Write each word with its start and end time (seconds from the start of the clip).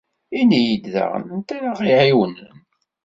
Ini-yi-d 0.39 0.85
daɣen 0.93 1.25
anta 1.35 1.53
ara 1.57 1.71
ɣ-iɛiwnen. 1.79 2.57